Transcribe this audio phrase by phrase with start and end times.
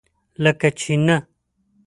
[0.43, 1.15] لکه چینۀ!